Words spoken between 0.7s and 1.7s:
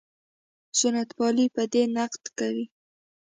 سنت پالي په